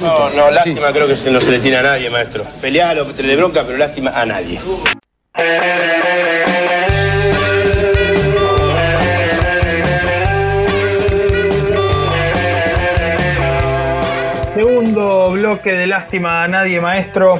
[0.00, 2.44] No, no, lástima creo que se- no se le tiene a nadie, maestro.
[2.60, 4.60] Pelealo, tenerle bronca, pero lástima a nadie.
[14.54, 17.34] Segundo bloque de Lástima a Nadie Maestro.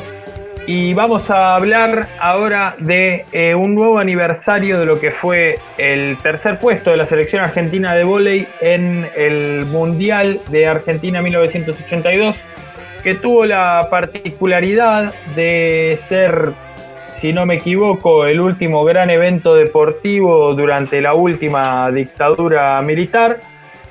[0.70, 6.18] Y vamos a hablar ahora de eh, un nuevo aniversario de lo que fue el
[6.18, 12.44] tercer puesto de la selección argentina de vóley en el Mundial de Argentina 1982,
[13.02, 16.52] que tuvo la particularidad de ser,
[17.14, 23.40] si no me equivoco, el último gran evento deportivo durante la última dictadura militar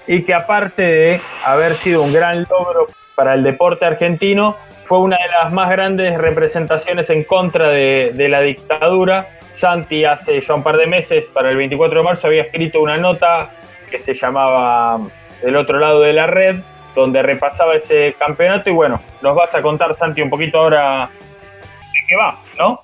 [0.05, 5.18] y que aparte de haber sido un gran logro para el deporte argentino, fue una
[5.18, 9.28] de las más grandes representaciones en contra de, la dictadura.
[9.52, 12.98] Santi hace ya un par de meses, para el 24 de marzo, había escrito una
[12.98, 13.52] nota
[13.92, 15.00] que se llamaba
[15.44, 16.59] El otro lado de la red,
[16.95, 22.00] donde repasaba ese campeonato y bueno, nos vas a contar, Santi, un poquito ahora de
[22.08, 22.81] qué va, ¿no?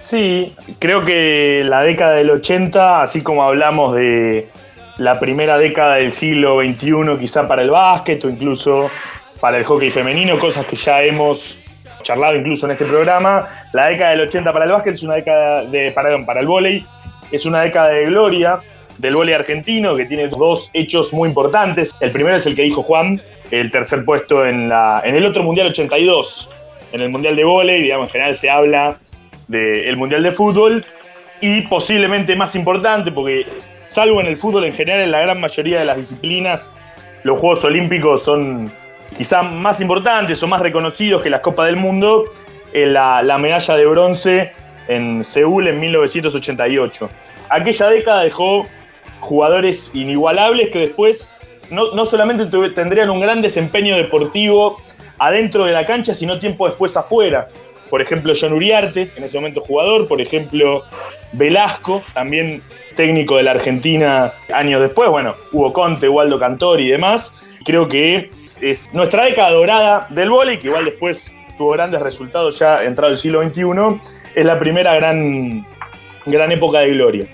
[0.00, 4.48] Sí, creo que la década del 80, así como hablamos de
[4.98, 8.90] la primera década del siglo XXI, quizá para el básquet o incluso
[9.40, 11.58] para el hockey femenino, cosas que ya hemos
[12.02, 15.64] charlado incluso en este programa, la década del 80 para el básquet es una década
[15.64, 16.86] de, perdón, para el vóley,
[17.32, 18.60] es una década de gloria
[18.98, 21.94] del vóley argentino que tiene dos hechos muy importantes.
[22.00, 23.20] El primero es el que dijo Juan,
[23.50, 26.50] el tercer puesto en, la, en el otro Mundial 82,
[26.92, 28.98] en el Mundial de vóley, digamos, en general se habla
[29.48, 30.84] del Mundial de Fútbol.
[31.40, 33.44] Y posiblemente más importante, porque
[33.84, 36.72] salvo en el fútbol en general, en la gran mayoría de las disciplinas,
[37.24, 38.70] los Juegos Olímpicos son
[39.16, 42.24] quizá más importantes o más reconocidos que las Copas del Mundo,
[42.72, 44.52] en la, la medalla de bronce
[44.88, 47.08] en Seúl en 1988.
[47.48, 48.64] Aquella década dejó
[49.20, 51.32] jugadores inigualables que después
[51.70, 54.76] no, no solamente tendrían un gran desempeño deportivo
[55.18, 57.48] adentro de la cancha, sino tiempo después afuera.
[57.90, 60.82] Por ejemplo, John Uriarte, en ese momento jugador, por ejemplo,
[61.32, 62.62] Velasco, también
[62.96, 67.32] técnico de la Argentina años después, bueno, Hugo Conte, Waldo Cantori y demás.
[67.66, 72.84] Creo que es nuestra década dorada del vóley, que igual después tuvo grandes resultados ya
[72.84, 74.00] entrado el siglo XXI,
[74.36, 75.66] es la primera gran,
[76.26, 77.26] gran época de gloria.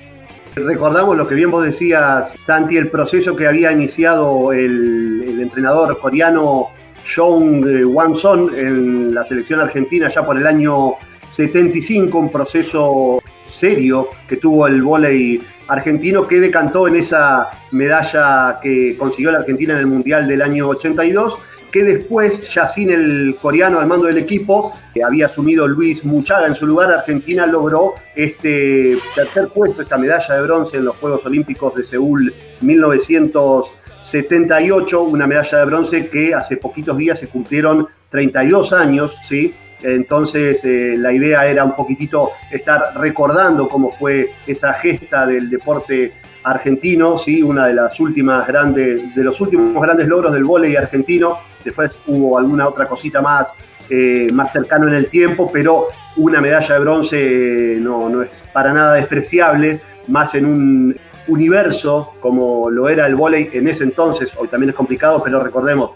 [0.55, 5.99] Recordamos lo que bien vos decías, Santi, el proceso que había iniciado el, el entrenador
[5.99, 6.69] coreano
[7.05, 10.95] eh, Wan-son en la selección argentina ya por el año
[11.31, 18.97] 75, un proceso serio que tuvo el vóley argentino que decantó en esa medalla que
[18.99, 21.37] consiguió la Argentina en el Mundial del año 82
[21.73, 26.47] que después, ya sin el coreano al mando del equipo, que había asumido Luis Muchaga
[26.47, 31.25] en su lugar, Argentina logró este tercer puesto, esta medalla de bronce en los Juegos
[31.25, 38.75] Olímpicos de Seúl 1978, una medalla de bronce que hace poquitos días se cumplieron 32
[38.75, 39.55] años, ¿sí?
[39.83, 46.13] Entonces eh, la idea era un poquitito estar recordando cómo fue esa gesta del deporte
[46.45, 47.43] argentino, ¿sí?
[47.43, 51.39] una de las últimas grandes, de los últimos grandes logros del vóley argentino.
[51.65, 53.49] Después hubo alguna otra cosita más,
[53.89, 58.31] eh, más cercano en el tiempo, pero una medalla de bronce eh, no, no es
[58.53, 60.97] para nada despreciable, más en un
[61.29, 65.93] universo como lo era el vóley en ese entonces, hoy también es complicado, pero recordemos,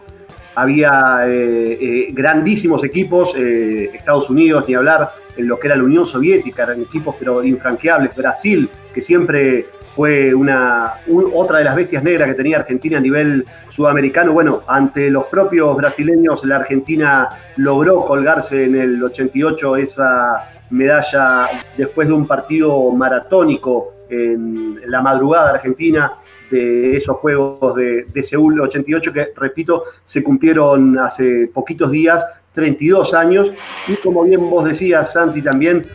[0.56, 5.84] había eh, eh, grandísimos equipos, eh, Estados Unidos, ni hablar, en lo que era la
[5.84, 11.76] Unión Soviética, eran equipos pero infranqueables, Brasil, que siempre fue una, un- otra de las
[11.76, 14.32] bestias negras que tenía Argentina a nivel sudamericano.
[14.32, 22.08] Bueno, ante los propios brasileños, la Argentina logró colgarse en el 88 esa medalla después
[22.08, 26.12] de un partido maratónico en la madrugada argentina
[26.50, 32.24] de esos Juegos de, de Seúl 88 que, repito, se cumplieron hace poquitos días,
[32.54, 33.50] 32 años,
[33.86, 35.86] y como bien vos decías, Santi, también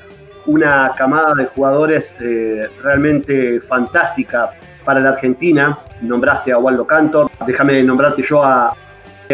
[0.45, 4.51] una camada de jugadores eh, realmente fantástica
[4.83, 5.77] para la Argentina.
[6.01, 8.73] Nombraste a Waldo Cantor, déjame nombrarte yo a,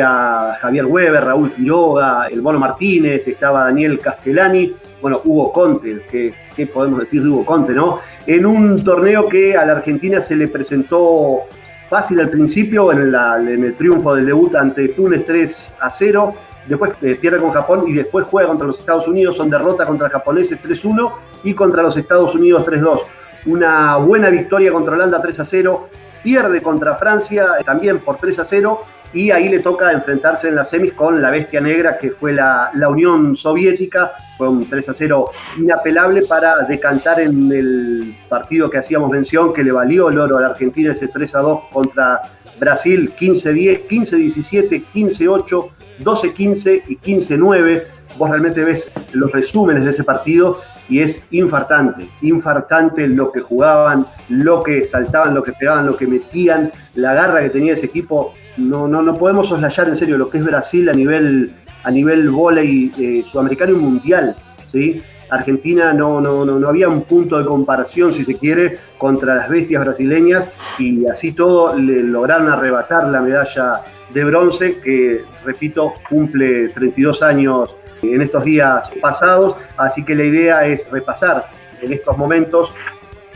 [0.01, 6.33] a Javier Weber, Raúl Quiroga, el Bono Martínez, estaba Daniel Castellani, bueno, Hugo Conte, ¿qué,
[6.57, 7.99] qué podemos decir de Hugo Conte, no?
[8.25, 11.43] En un torneo que a la Argentina se le presentó
[11.87, 16.35] fácil al principio, en, el triunfo del debut ante Túnez 3 a 0,
[16.67, 20.09] después eh, pierde con Japón y después juega contra los Estados Unidos, son derrota contra
[20.09, 21.11] japoneses 3-1
[21.43, 23.01] y contra los Estados Unidos 3-2.
[23.45, 25.89] Una buena victoria contra Holanda 3 a 0,
[26.23, 28.81] pierde contra Francia eh, también por 3 a 0
[29.17, 32.69] y ahí le toca enfrentarse en las semis con la bestia negra que fue la,
[32.75, 38.77] la Unión Soviética, fue un 3 a 0 inapelable para decantar en el partido que
[38.77, 42.21] hacíamos mención que le valió el oro a la Argentina ese 3 a 2 contra
[42.59, 45.69] Brasil 15-10, 15-17, 15-8,
[46.03, 47.83] 12-15 y 15-9.
[48.19, 54.05] Vos realmente ves los resúmenes de ese partido y es infartante, infartante lo que jugaban,
[54.29, 58.33] lo que saltaban, lo que pegaban, lo que metían, la garra que tenía ese equipo.
[58.57, 62.29] No, no, no podemos soslayar en serio lo que es Brasil a nivel, a nivel
[62.29, 64.35] volei eh, sudamericano y mundial.
[64.71, 65.01] ¿sí?
[65.29, 69.49] Argentina no, no, no, no había un punto de comparación, si se quiere, contra las
[69.49, 70.49] bestias brasileñas
[70.79, 73.81] y así todo le lograron arrebatar la medalla
[74.13, 80.65] de bronce que, repito, cumple 32 años en estos días pasados, así que la idea
[80.65, 81.49] es repasar
[81.81, 82.71] en estos momentos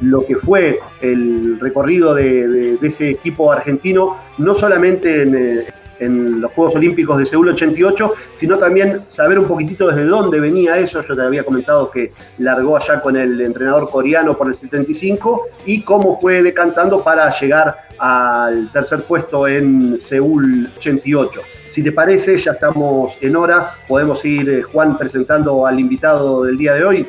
[0.01, 5.65] lo que fue el recorrido de, ese equipo argentino, no solamente en, eh,
[5.99, 11.03] los Juegos Olímpicos de Seúl 88, sino también saber un poquitito desde dónde venía eso.
[11.03, 12.09] Yo te había comentado que
[12.39, 17.87] largó allá con el entrenador coreano por el 75 y cómo fue decantando para llegar
[17.99, 21.41] al tercer puesto en Seúl 88.
[21.71, 23.75] Si te parece, ya estamos en hora.
[23.87, 27.07] Podemos ir, eh, Juan, presentando al invitado del día de hoy.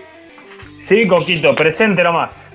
[0.79, 2.52] Sí, Coquito, presente nomás.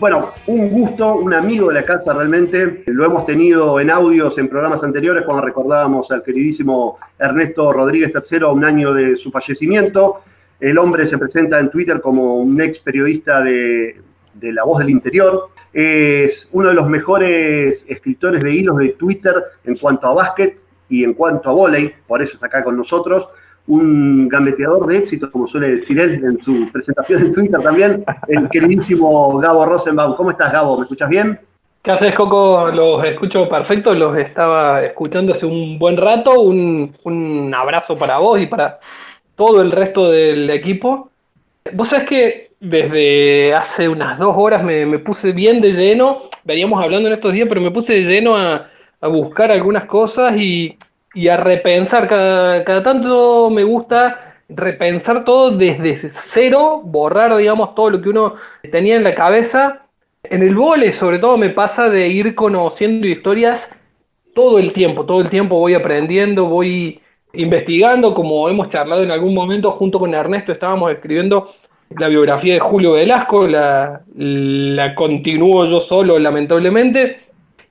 [0.00, 2.84] Bueno, un gusto, un amigo de la casa realmente.
[2.86, 8.44] Lo hemos tenido en audios en programas anteriores cuando recordábamos al queridísimo Ernesto Rodríguez III
[8.44, 10.22] un año de su fallecimiento.
[10.58, 14.00] El hombre se presenta en Twitter como un ex periodista de,
[14.32, 15.50] de La Voz del Interior.
[15.70, 20.58] Es uno de los mejores escritores de hilos de Twitter en cuanto a básquet
[20.88, 23.28] y en cuanto a volei, por eso está acá con nosotros,
[23.70, 28.48] un gambeteador de éxitos, como suele decir él en su presentación en Twitter también, el
[28.48, 30.16] queridísimo Gabo Rosenbaum.
[30.16, 30.76] ¿Cómo estás, Gabo?
[30.76, 31.38] ¿Me escuchas bien?
[31.82, 32.68] ¿Qué haces, Coco?
[32.74, 36.40] Los escucho perfecto, los estaba escuchando hace un buen rato.
[36.40, 38.80] Un, un abrazo para vos y para
[39.36, 41.08] todo el resto del equipo.
[41.72, 46.82] Vos sabés que desde hace unas dos horas me, me, puse bien de lleno, veníamos
[46.82, 48.66] hablando en estos días, pero me puse de lleno a,
[49.00, 50.76] a buscar algunas cosas y,
[51.28, 52.06] a repensar.
[52.06, 58.34] Cada, tanto me gusta repensar todo desde cero, borrar, digamos, todo lo que uno
[58.70, 59.82] tenía en la cabeza.
[60.22, 63.68] En el vole, sobre todo, me pasa de ir conociendo historias
[64.34, 67.00] todo el tiempo, todo el tiempo voy aprendiendo, voy
[67.32, 71.48] investigando, como hemos charlado en algún momento junto con Ernesto, estábamos escribiendo
[71.90, 77.18] la biografía de Julio Velasco, la, la continúo yo solo, lamentablemente,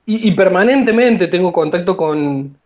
[0.06, 2.56] y, permanentemente tengo contacto con,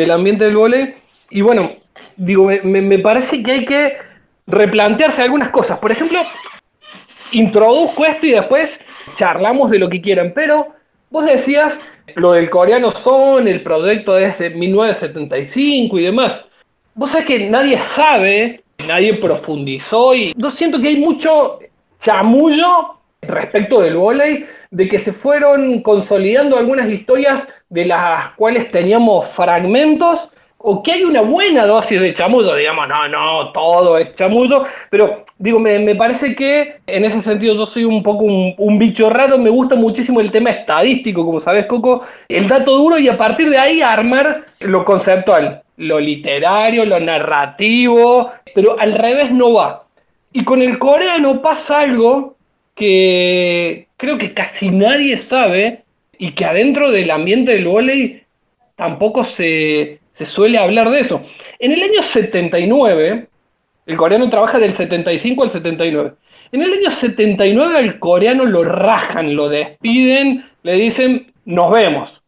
[0.00, 0.96] el ambiente del vole.
[1.30, 1.72] Y bueno,
[2.16, 3.96] digo, me, parece que hay que
[4.46, 5.78] replantearse algunas cosas.
[5.78, 6.20] Por ejemplo,
[7.32, 8.80] introduzco esto y después
[9.14, 10.32] charlamos de lo que quieran.
[10.34, 10.68] Pero
[11.10, 11.78] vos decías
[12.16, 16.46] lo del coreano son, el proyecto desde 1975 y demás.
[16.94, 21.60] Vos sabés que nadie sabe, nadie profundizó y yo siento que hay mucho
[22.00, 29.28] chamullo respecto del volei de que se fueron consolidando algunas historias de las cuales teníamos
[29.28, 30.30] fragmentos
[30.62, 35.24] o que hay una buena dosis de chamullo, digamos, no, no, todo es chamullo, pero
[35.38, 39.48] digo, me, parece que en ese sentido yo soy un poco un, bicho raro, me
[39.48, 43.56] gusta muchísimo el tema estadístico, como sabes, Coco, el dato duro y a partir de
[43.56, 49.84] ahí armar lo conceptual, lo literario, lo narrativo, pero al revés no va.
[50.32, 52.36] Y con el coreano pasa algo
[52.80, 55.84] que creo que casi nadie sabe
[56.16, 58.22] y que adentro del ambiente del volei
[58.74, 61.20] tampoco se, suele hablar de eso.
[61.58, 63.28] En el año 79,
[63.84, 66.12] el coreano trabaja del 75 al 79.
[66.52, 72.22] En el año 79 al coreano lo rajan, lo despiden, le dicen, nos vemos.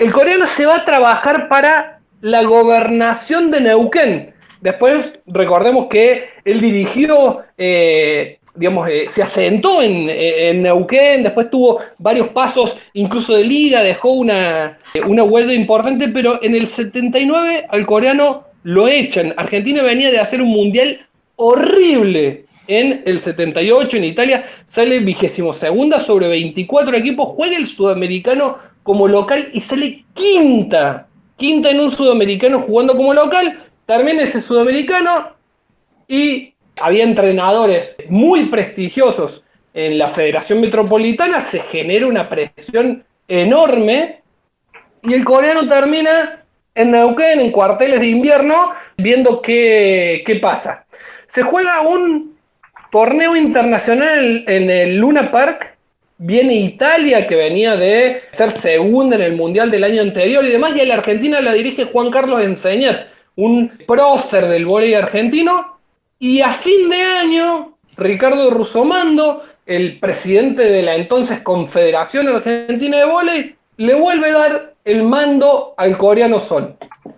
[0.00, 4.34] El coreano se va a trabajar para la gobernación de Neuquén.
[4.60, 12.28] Después recordemos que él dirigió eh, digamos, eh, se asentó en, Neuquén, después tuvo varios
[12.28, 18.44] pasos incluso de liga, dejó una, una huella importante, pero en el 79 al coreano
[18.64, 19.32] lo echan.
[19.36, 21.00] Argentina venía de hacer un mundial
[21.36, 28.58] horrible en el 78 en Italia, sale vigésimo segunda sobre 24 equipos, juega el sudamericano
[28.82, 35.30] como local y sale quinta, quinta en un sudamericano jugando como local, termina ese sudamericano
[36.06, 39.42] y había entrenadores muy prestigiosos
[39.74, 44.22] en la Federación Metropolitana, se genera una presión enorme
[45.02, 46.42] y el coreano termina
[46.74, 50.84] en Neuquén, en cuarteles de invierno, viendo qué, qué pasa.
[51.26, 52.36] Se juega un
[52.90, 55.76] torneo internacional en el Luna Park,
[56.18, 60.76] viene Italia, que venía de ser segunda en el Mundial del año anterior y demás,
[60.76, 65.77] y a la Argentina la dirige Juan Carlos Enseñar, un prócer del voleibol argentino,
[66.18, 73.04] y a fin de año, Ricardo Rusomando, el presidente de la entonces Confederación Argentina de
[73.04, 76.76] Voley, le vuelve a dar el mando al coreano Son.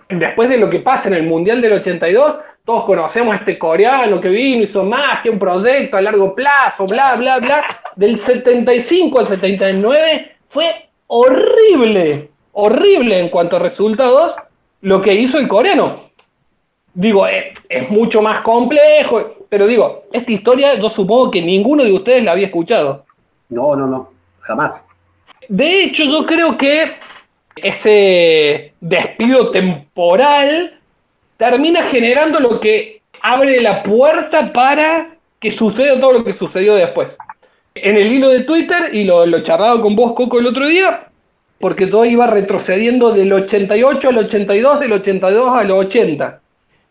[0.08, 4.20] Después de lo que pasa en el Mundial del 82, todos conocemos a este coreano
[4.20, 7.64] que vino, hizo magia, un proyecto a largo plazo, bla, bla, bla.
[7.96, 14.34] Del 75 al 79 fue horrible, horrible en cuanto a resultados
[14.82, 16.09] lo que hizo el coreano.
[16.94, 21.92] Digo, es, es, mucho más complejo, pero digo, esta historia yo supongo que ninguno de
[21.92, 23.04] ustedes la había escuchado.
[23.48, 24.82] No, no, no, jamás.
[25.48, 26.92] De hecho, yo creo que
[27.56, 30.78] ese despido temporal
[31.36, 37.16] termina generando lo que abre la puerta para que suceda todo lo que sucedió después.
[37.74, 41.08] En el hilo de Twitter, y lo, lo charlaba con vos, Coco, el otro día,
[41.58, 46.40] porque yo iba retrocediendo del 88 al 82, del 82 al 80.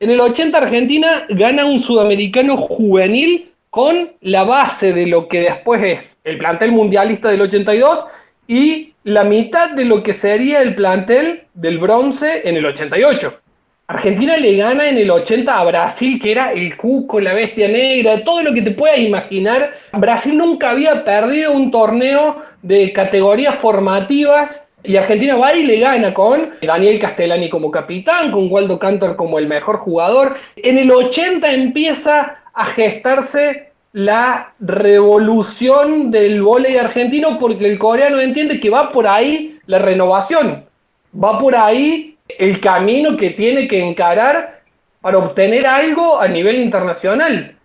[0.02, 5.84] En el 80 Argentina gana un sudamericano juvenil con la base de lo que después
[5.84, 8.06] es el plantel mundialista del 82
[8.48, 13.42] y la mitad de lo que sería el plantel del bronce en el 88.
[13.88, 18.24] Argentina le gana en el 80 a Brasil, que era el cuco, la bestia negra,
[18.24, 19.74] todo lo que te puedas imaginar.
[19.92, 26.14] Brasil nunca había perdido un torneo de categorías formativas y Argentina va y le gana
[26.14, 30.36] con Daniel Castellani como capitán, con Waldo Cantor como el mejor jugador.
[30.56, 38.60] En el 80 empieza a gestarse la revolución del vóley argentino porque el coreano entiende
[38.60, 40.66] que va por ahí la renovación,
[41.14, 44.62] va por ahí el camino que tiene que encarar
[45.02, 47.56] para obtener algo a nivel internacional.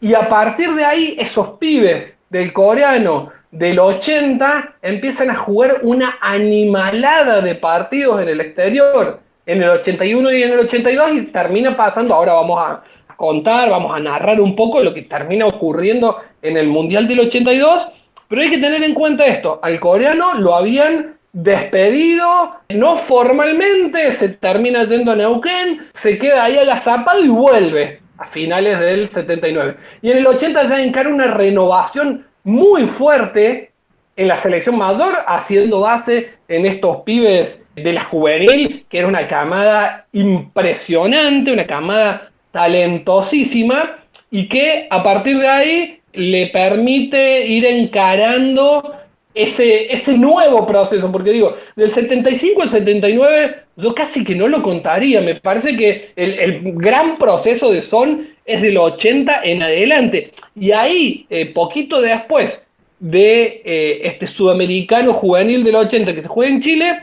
[0.00, 6.18] Y a partir de ahí, esos pibes del coreano del 80 empiezan a jugar una
[6.20, 11.76] animalada de partidos en el exterior, en el 81 y en el 82, y termina
[11.76, 12.82] pasando, ahora vamos a
[13.16, 17.86] contar, vamos a narrar un poco lo que termina ocurriendo en el Mundial del 82,
[18.26, 24.30] pero hay que tener en cuenta esto, al coreano lo habían despedido, no formalmente, se
[24.30, 29.76] termina yendo a Neuquén, se queda ahí agazapado y vuelve a finales del 79.
[30.02, 33.72] Y en el 80 ya encara una renovación muy fuerte
[34.16, 39.26] en la selección mayor, haciendo base en estos pibes de la juvenil, que era una
[39.26, 43.96] camada impresionante, una camada talentosísima,
[44.30, 48.94] y que a partir de ahí le permite ir encarando
[49.34, 54.62] ese, ese nuevo proceso, porque digo, del 75 al 79 yo casi que no lo
[54.62, 60.30] contaría, me parece que el, el gran proceso de Son es del 80 en adelante,
[60.54, 62.64] y ahí, eh, poquito después
[63.00, 67.00] de eh, este sudamericano juvenil del 80 que se juega en Chile,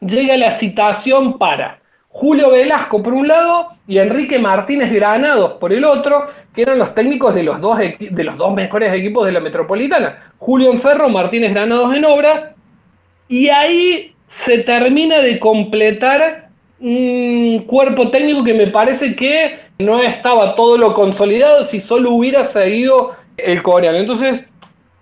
[0.00, 1.80] llega la citación para
[2.18, 6.92] Julio Velasco por un lado y Enrique Martínez Granados por el otro, que eran los
[6.92, 10.18] técnicos de los dos, de los dos mejores equipos de la Metropolitana.
[10.36, 12.46] Julio en Ferro, Martínez Granados en Obras.
[13.28, 16.48] Y ahí se termina de completar
[16.80, 22.42] un cuerpo técnico que me parece que no estaba todo lo consolidado si solo hubiera
[22.42, 23.96] seguido el coreano.
[23.96, 24.42] Entonces,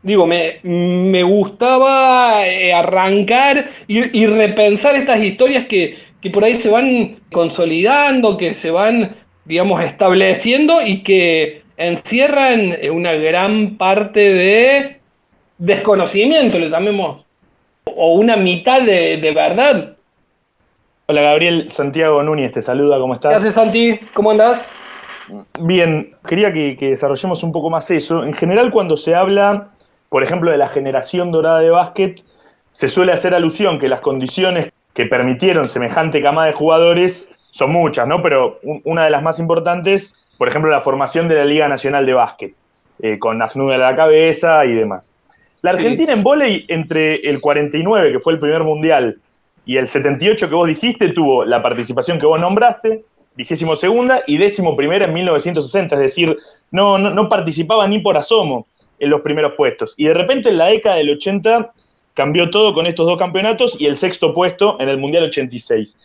[0.03, 6.55] digo, me, me gustaba eh, arrancar y, y repensar estas historias que, que por ahí
[6.55, 14.97] se van consolidando, que se van, digamos, estableciendo y que encierran una gran parte de
[15.59, 17.25] desconocimiento, le llamemos,
[17.85, 19.97] o una mitad de, de verdad.
[21.07, 23.31] Hola Gabriel, Santiago Núñez te saluda, ¿cómo estás?
[23.31, 23.99] ¿Qué haces Santi?
[24.13, 24.69] ¿Cómo andás?
[25.61, 28.25] Bien, quería que, que, desarrollemos un poco más eso.
[28.25, 29.69] En general cuando se habla,
[30.09, 32.25] por ejemplo, de la generación dorada de básquet,
[32.71, 38.09] se suele hacer alusión que las condiciones que permitieron semejante cama de jugadores son muchas,
[38.09, 38.23] ¿no?
[38.23, 42.15] Pero una de las más importantes, por ejemplo, la formación de la Liga Nacional de
[42.15, 42.55] Básquet,
[43.03, 45.15] eh, con Najnud a la cabeza y demás.
[45.61, 46.19] La Argentina sí.
[46.19, 49.19] en volei, entre el 49, que fue el primer mundial,
[49.67, 54.39] y el 78 que vos dijiste, tuvo la participación que vos nombraste, vigésimo segunda y
[54.39, 56.39] décimo primera en 1960, es decir,
[56.71, 58.67] no, no, no participaba ni por asomo
[58.99, 59.93] en los primeros puestos.
[59.99, 61.71] Y de repente en la década del 80
[62.17, 65.97] cambió todo con estos dos campeonatos y el sexto puesto en el Mundial 86.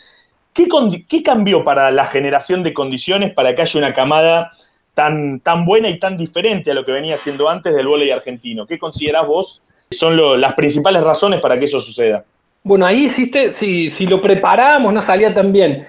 [0.54, 0.68] ¿Qué,
[1.08, 4.52] ¿Qué, cambió para la generación de condiciones para que haya una camada
[4.94, 8.68] tan, tan buena y tan diferente a lo que venía siendo antes del voleibol argentino?
[8.68, 12.26] ¿Qué considerás vos son las principales razones para que eso suceda?
[12.62, 15.88] Bueno, ahí hiciste, si, si lo preparábamos no salía tan bien.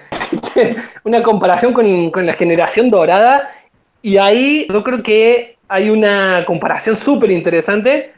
[1.03, 3.49] una comparación con, con la generación dorada
[4.01, 8.12] y ahí yo creo que hay una comparación súper interesante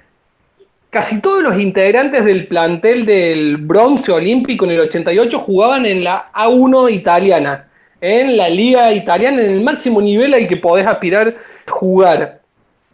[0.89, 6.31] casi todos los integrantes del plantel del bronce olímpico en el 88 jugaban en la
[6.33, 7.67] A1 italiana,
[8.01, 11.35] en la liga italiana, en el máximo nivel al que podés aspirar
[11.67, 12.39] jugar.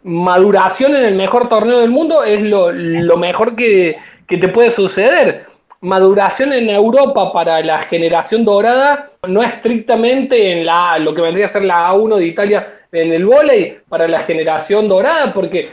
[0.02, 3.96] maduración en el mejor torneo del mundo es lo, mejor que,
[4.26, 5.44] te puede suceder.
[5.80, 11.48] Maduración en Europa para la generación dorada no estrictamente en la, lo que vendría a
[11.48, 15.70] ser la A1 de Italia en el vóley para la generación dorada, porque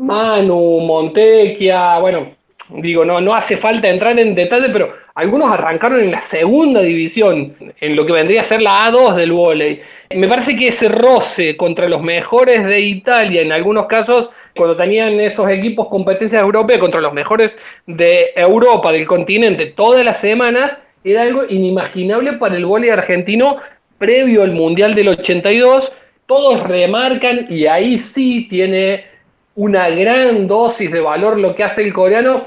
[0.00, 2.28] Manu, Montecchia, bueno,
[2.70, 7.54] digo, no, no hace falta entrar en detalle, pero algunos arrancaron en la segunda división,
[7.78, 9.82] en lo que vendría a ser la A2 del vóley.
[10.14, 15.20] Me parece que ese roce contra los mejores de Italia, en algunos casos, cuando tenían
[15.20, 21.22] esos equipos competencias europeas contra los mejores de Europa, del continente, todas las semanas, era
[21.22, 23.58] algo inimaginable para el vóley argentino
[23.98, 25.92] previo al Mundial del 82.
[26.24, 29.09] Todos remarcan, y ahí sí tiene
[29.54, 32.42] una gran dosis de valor lo que hace el coreano.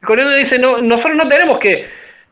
[0.00, 1.86] El coreano dice, no, nosotros no tenemos que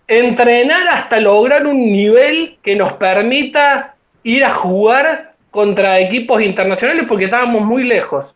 [0.08, 3.94] entrenar hasta lograr un nivel que nos permita
[4.24, 8.34] ir a jugar contra equipos internacionales porque estábamos muy lejos.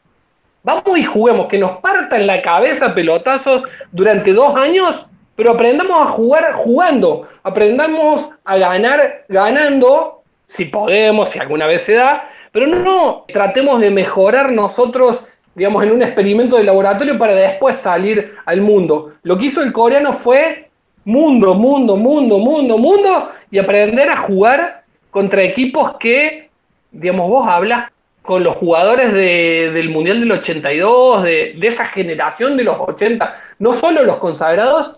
[0.62, 5.06] Vamos y juguemos, que nos partan la cabeza pelotazos durante dos años,
[5.37, 11.94] pero aprendamos a jugar jugando, aprendamos a ganar ganando, si podemos, si alguna vez se
[11.94, 15.25] da, pero no tratemos de mejorar nosotros,
[15.56, 19.14] digamos, en un experimento de laboratorio para después salir al mundo.
[19.22, 20.68] Lo que hizo el coreano fue
[21.04, 26.50] mundo, mundo, mundo, mundo, mundo, y aprender a jugar contra equipos que,
[26.90, 32.64] digamos, vos hablas con los jugadores del Mundial del 82, de, de esa generación de
[32.64, 34.96] los 80, no solo los consagrados,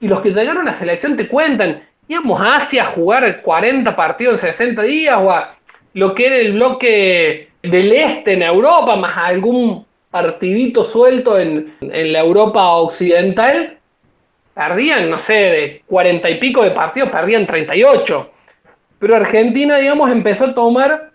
[0.00, 4.42] y los que llegaron a selección te cuentan, íbamos a Asia a jugar 40 partidos
[4.42, 5.50] en 60 días, o a
[5.92, 12.12] lo que era el bloque del este en Europa, más algún partidito suelto en, en
[12.12, 13.78] la Europa occidental,
[14.54, 18.30] perdían, no sé, de 40 y pico de partidos, perdían 38.
[18.98, 21.12] Pero Argentina, digamos, empezó a tomar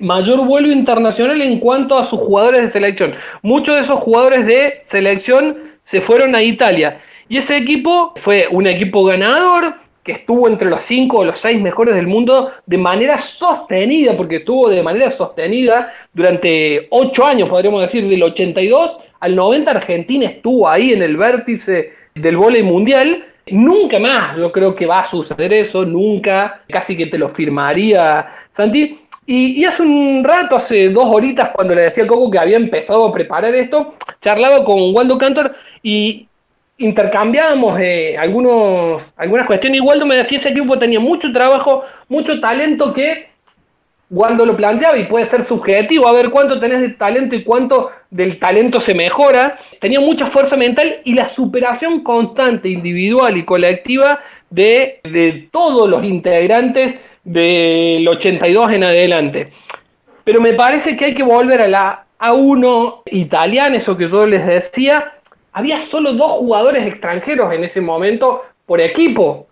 [0.00, 3.14] mayor vuelo internacional en cuanto a sus jugadores de selección.
[3.42, 6.98] Muchos de esos jugadores de selección se fueron a Italia.
[7.28, 9.74] Y ese equipo fue un equipo ganador
[10.06, 14.36] que estuvo entre los cinco o los seis mejores del mundo de manera sostenida, porque
[14.36, 20.68] estuvo de manera sostenida durante ocho años, podríamos decir, del 82 al 90 Argentina estuvo
[20.68, 25.52] ahí en el vértice del vóley mundial Nunca más yo creo que va a suceder
[25.52, 28.98] eso, nunca, casi que te lo firmaría Santi.
[29.28, 33.06] Y, hace un rato, hace dos horitas, cuando le decía a Coco que había empezado
[33.06, 33.88] a preparar esto,
[34.20, 35.52] charlaba con Waldo Cantor
[35.82, 36.28] y
[36.78, 39.80] intercambiábamos eh, algunos, algunas cuestiones.
[39.80, 43.28] Waldo me decía ese equipo tenía mucho trabajo, mucho talento que
[44.14, 47.90] cuando lo planteaba, y puede ser subjetivo, a ver cuánto tenés de talento y cuánto
[48.10, 54.20] del talento se mejora, tenía mucha fuerza mental y la superación constante, individual y colectiva
[54.50, 59.48] de, de todos los integrantes del 82 en adelante.
[60.22, 64.46] Pero me parece que hay que volver a la A1 italiana, eso que yo les
[64.46, 65.06] decía,
[65.56, 69.46] había solo dos jugadores extranjeros en ese momento por equipo.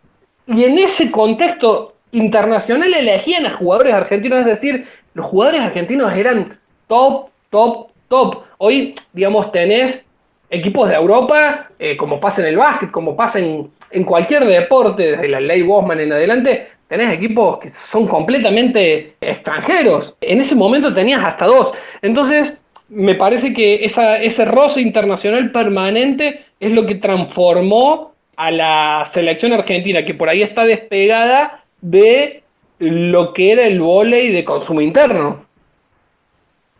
[0.46, 6.58] Y en ese contexto internacional elegían a jugadores argentinos, es decir, los jugadores argentinos eran
[6.88, 8.42] top, top, top.
[8.58, 10.04] Hoy, digamos, tenés
[10.50, 13.70] equipos de Europa, eh, como pasa en el básquet, como pasa en,
[14.04, 20.14] cualquier deporte, desde la ley Bosman en adelante, tenés equipos que son completamente extranjeros.
[20.20, 21.72] En ese momento tenías hasta dos.
[22.02, 22.52] Entonces,
[22.94, 30.04] me parece que ese roce internacional permanente es lo que transformó a la selección argentina,
[30.04, 32.42] que por ahí está despegada de
[32.78, 35.44] lo que era el volei de consumo interno.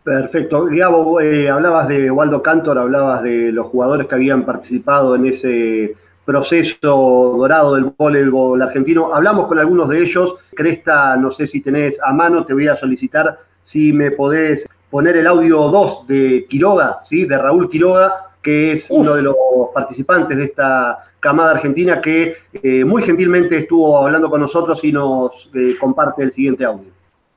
[0.03, 0.67] Perfecto.
[0.69, 5.95] Gabo, eh, hablabas de Waldo Cantor, hablabas de los jugadores que habían participado en ese
[6.25, 9.13] proceso dorado del voleibol argentino.
[9.13, 10.35] Hablamos con algunos de ellos.
[10.53, 15.17] Cresta, no sé si tenés a mano, te voy a solicitar si me podés poner
[15.17, 17.25] el audio 2 de Quiroga, ¿sí?
[17.25, 19.35] de Raúl Quiroga, que es uno de los
[19.73, 25.49] participantes de esta camada argentina que eh, muy gentilmente estuvo hablando con nosotros y nos
[25.55, 26.91] eh, comparte el siguiente audio.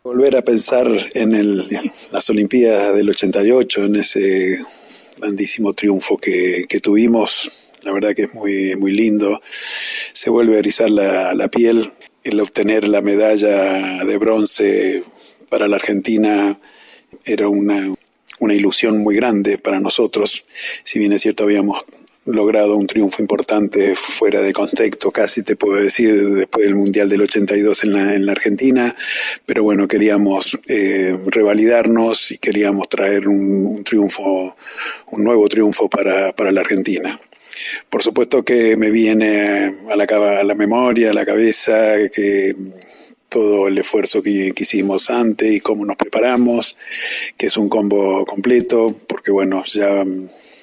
[0.05, 1.57] Volver a pensar en,
[2.13, 4.59] las Olimpiadas del 88, en ese
[5.19, 9.41] grandísimo triunfo que, tuvimos, la verdad que es muy, muy lindo.
[10.13, 11.91] Se vuelve a erizar la, la piel,
[12.25, 15.03] el obtener la medalla de bronce
[15.49, 16.59] para la Argentina
[17.29, 17.95] era una,
[18.41, 20.45] una ilusión muy grande para nosotros.
[20.83, 21.85] Si bien es cierto, habíamos
[22.25, 27.23] logrado un triunfo importante fuera de contexto, casi te puedo decir, después del Mundial del
[27.23, 28.95] 82 en la, en la Argentina,
[29.47, 34.55] pero bueno, queríamos eh, revalidarnos y queríamos traer un, triunfo,
[35.13, 37.19] un nuevo triunfo para, para la Argentina.
[37.89, 42.55] Por supuesto que me viene a la, a la memoria, a la cabeza, que
[43.29, 46.77] todo el esfuerzo que, hicimos antes y cómo nos preparamos,
[47.37, 50.05] que es un combo completo, porque bueno, ya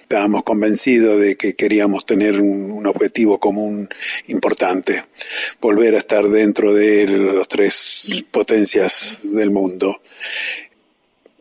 [0.02, 3.90] estábamos convencidos de que queríamos tener un, objetivo común
[4.28, 5.04] importante,
[5.60, 10.02] volver a estar dentro de las tres potencias del mundo.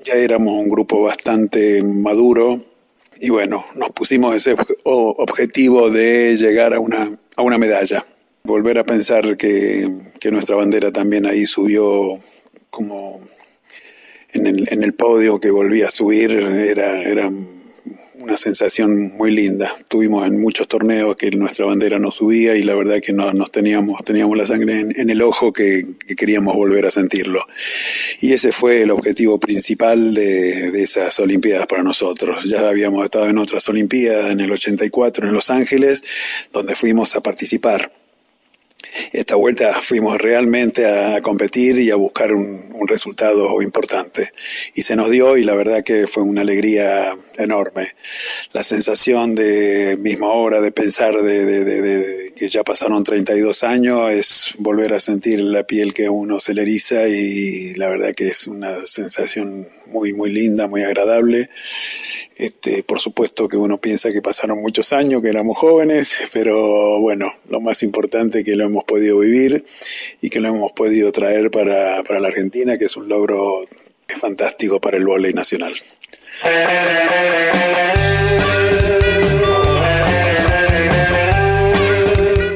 [0.05, 2.65] Ya éramos un grupo bastante maduro
[3.21, 8.05] y bueno, nos pusimos ese objetivo de llegar a una, a una medalla
[8.45, 9.89] volver a pensar que,
[10.31, 12.19] nuestra bandera también ahí subió
[12.71, 13.21] como
[14.33, 17.31] en el, en el podio que volvía a subir, era, era
[18.21, 19.75] una sensación muy linda.
[19.89, 23.53] Tuvimos en muchos torneos que nuestra bandera no subía y la verdad que no, nos
[23.53, 25.85] teníamos, teníamos la sangre en, el ojo que,
[26.17, 27.41] queríamos volver a sentirlo.
[28.21, 32.45] Y ese fue el objetivo principal de, de, esas Olimpiadas para nosotros.
[32.45, 36.03] Ya habíamos estado en otras Olimpiadas en el 84 en Los Ángeles,
[36.51, 37.91] donde fuimos a participar
[39.13, 44.31] esta vuelta fuimos realmente a competir y a buscar un, resultado importante.
[44.75, 47.95] Y se nos dio y la verdad que fue una alegría enorme.
[48.53, 54.93] La sensación de misma hora de pensar de, que ya pasaron 32 años es volver
[54.93, 58.87] a sentir la piel que uno se le eriza y la verdad que es una
[58.87, 61.49] sensación muy, muy linda, muy agradable.
[62.37, 67.33] Este, por supuesto que uno piensa que pasaron muchos años, que éramos jóvenes, pero bueno,
[67.49, 69.65] lo más importante es que lo hemos podido vivir
[70.21, 73.65] y que lo hemos podido traer para, para la Argentina, que es un logro
[74.21, 75.73] fantástico para el voleibol nacional.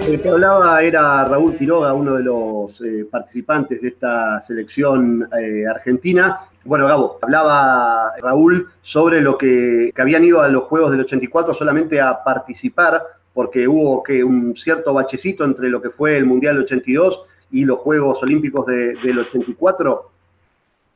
[0.09, 5.65] El que hablaba era Raúl Quiroga, uno de los eh, participantes de esta selección eh,
[5.67, 6.41] argentina.
[6.69, 11.99] Bueno, Gabo, hablaba Raúl sobre lo que, habían ido a los Juegos del 84 solamente
[11.99, 13.03] a participar,
[13.33, 17.79] porque hubo que un cierto bachecito entre lo que fue el Mundial 82 y los
[17.79, 20.11] Juegos Olímpicos del 84.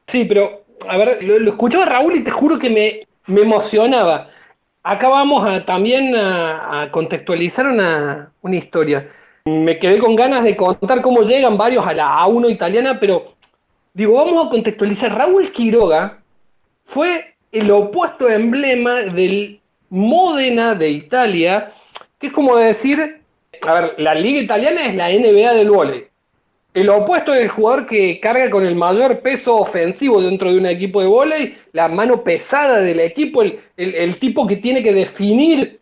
[0.08, 3.00] Sí, pero, a ver, lo, escuchaba Raúl y te juro que me,
[3.32, 4.28] me emocionaba.
[4.82, 9.08] Acá vamos también a, contextualizar una, una, historia.
[9.46, 13.24] Me quedé con ganas de contar cómo llegan varios a la A1 italiana, pero
[13.94, 15.16] digo, vamos a contextualizar.
[15.16, 16.22] Raúl Quiroga
[16.84, 21.72] fue el opuesto emblema del Módena de Italia,
[22.18, 23.20] que es como decir,
[23.66, 26.06] a ver, la liga italiana es la NBA del vóley.
[26.74, 30.64] El opuesto es el jugador que carga con el mayor peso ofensivo dentro de un
[30.64, 33.42] equipo de vóley, la mano pesada del equipo,
[33.76, 35.80] el, tipo que tiene que definir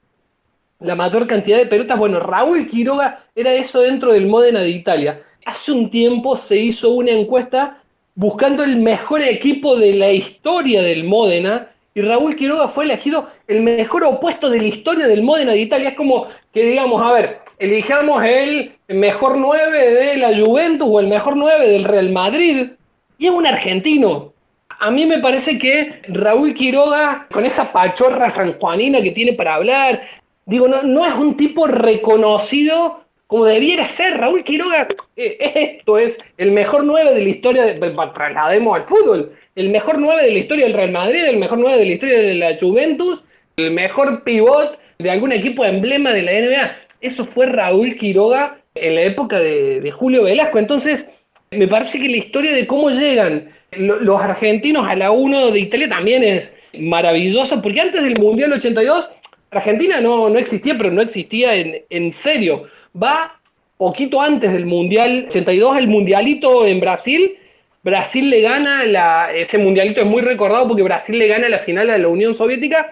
[0.80, 1.96] la mayor cantidad de pelotas.
[1.96, 5.22] Bueno, Raúl Quiroga era eso dentro del Modena de Italia.
[5.46, 7.79] Hace un tiempo se hizo una encuesta
[8.20, 13.62] buscando el mejor equipo de la historia del Modena y Raúl Quiroga fue elegido el
[13.62, 15.88] mejor opuesto de la historia del Modena de Italia.
[15.88, 21.06] Es como que digamos, a ver, elijamos el mejor 9 de la Juventus o el
[21.06, 22.72] mejor 9 del Real Madrid.
[23.16, 24.34] Y es un argentino.
[24.80, 30.02] A mí me parece que Raúl Quiroga, con esa pachorra sanjuanina que tiene para hablar,
[30.44, 33.00] digo, no, no es un tipo reconocido
[33.30, 34.18] como debiera ser.
[34.18, 35.38] Raúl Quiroga, eh,
[35.78, 37.74] esto es el mejor 9 de la historia, de,
[38.12, 41.78] traslademos al fútbol, el mejor 9 de la historia del Real Madrid, el mejor 9
[41.78, 43.22] de la historia de la Juventus,
[43.56, 46.76] el mejor pivot de algún equipo emblema de la NBA.
[47.02, 50.58] Eso fue Raúl Quiroga en la época de, Julio Velasco.
[50.58, 51.06] Entonces,
[51.52, 55.88] me parece que la historia de cómo llegan los argentinos a la 1 de Italia
[55.88, 59.08] también es maravillosa, porque antes del Mundial 82,
[59.52, 62.66] Argentina no, no existía, pero no existía en, en serio.
[62.94, 63.40] Va
[63.76, 67.36] poquito antes del Mundial 82, el Mundialito en Brasil.
[67.82, 71.88] Brasil le gana, la, ese Mundialito es muy recordado porque Brasil le gana la final
[71.90, 72.90] a la Unión Soviética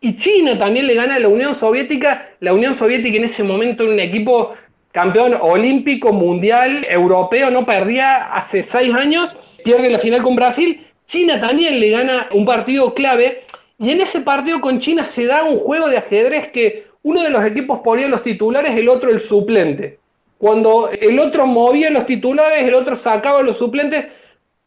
[0.00, 2.28] y China también le gana a la Unión Soviética.
[2.40, 4.54] La Unión Soviética en ese momento era un equipo
[4.92, 10.86] campeón olímpico, mundial, europeo, no perdía hace seis años, pierde la final con Brasil.
[11.06, 13.42] China también le gana un partido clave.
[13.80, 17.30] Y en ese partido con China se da un juego de ajedrez que uno de
[17.30, 19.98] los equipos ponía los titulares, el otro el suplente.
[20.38, 24.06] Cuando el otro movía los titulares, el otro sacaba los suplentes,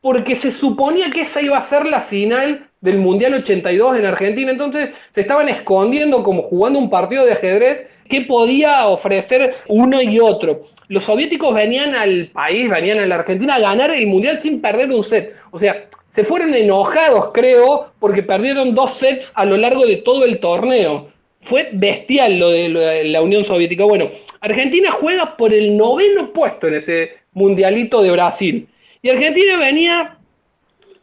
[0.02, 4.52] porque se suponía que esa iba a ser la final del Mundial 82 en Argentina,
[4.52, 10.20] entonces se estaban escondiendo como jugando un partido de ajedrez que podía ofrecer uno y
[10.20, 10.62] otro.
[10.88, 14.92] Los soviéticos venían al país, venían a la Argentina a ganar el Mundial sin perder
[14.92, 15.36] un set.
[15.52, 20.26] O sea, se fueron enojados, creo, porque perdieron dos sets a lo largo de todo
[20.26, 21.08] el torneo.
[21.44, 23.84] Fue bestial lo de, la Unión Soviética.
[23.84, 24.10] Bueno,
[24.42, 28.68] Argentina juega por el noveno puesto en ese Mundialito de Brasil.
[29.02, 30.18] Y Argentina venía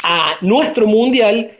[0.02, 1.52] a nuestro Mundial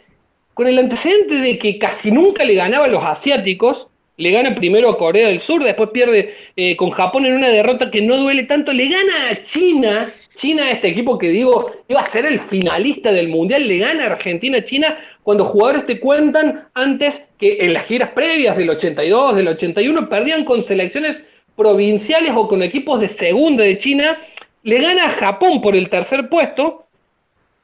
[0.55, 4.91] con el antecedente de que casi nunca le ganaba a los asiáticos, le gana primero
[4.91, 8.43] a Corea del Sur, después pierde eh, con Japón en una derrota que no duele
[8.45, 13.11] tanto, le gana a China, China, este equipo que digo iba a ser el finalista
[13.11, 18.11] del Mundial, le gana a Argentina-China cuando jugadores te cuentan antes que en las giras
[18.11, 21.25] previas del 82, del 81, perdían con selecciones
[21.57, 24.17] provinciales o con equipos de segunda de China,
[24.63, 26.87] le gana a Japón por el tercer puesto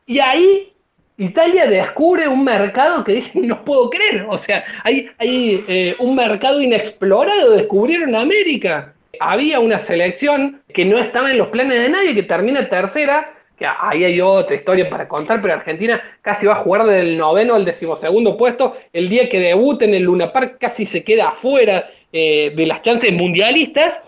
[0.06, 0.72] y ahí
[1.16, 6.16] Italia descubre un mercado que dice, no puedo creer, o sea, hay, hay eh, un
[6.16, 8.93] mercado inexplorado, descubrieron América.
[9.20, 13.66] Había una selección que no estaba en los planes de nadie, que termina tercera, que
[13.66, 17.64] ahí hay otra historia para contar, pero Argentina casi va a jugar del noveno al
[17.64, 18.76] decimosegundo puesto.
[18.92, 22.82] El día que debute en el Luna Park casi se queda afuera eh, de las
[22.82, 24.00] chances mundialistas.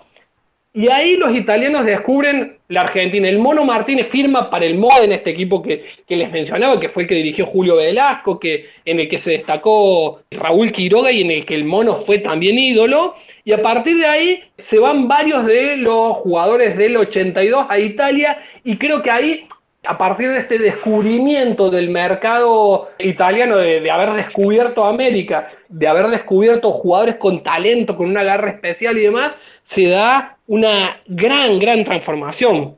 [0.76, 3.26] Y ahí los italianos descubren la Argentina.
[3.26, 7.04] El Mono Martínez firma para el MOD en este equipo que, les mencionaba, que fue
[7.04, 11.30] el que dirigió Julio Velasco, que, en el que se destacó Raúl Quiroga y en
[11.30, 13.14] el que el Mono fue también ídolo.
[13.42, 18.38] Y a partir de ahí se van varios de los jugadores del 82 a Italia
[18.62, 19.48] y creo que ahí
[19.86, 26.72] a partir de este descubrimiento del mercado italiano, de, haber descubierto América, de haber descubierto
[26.72, 32.76] jugadores con talento, con una garra especial y demás, se da una gran, gran transformación.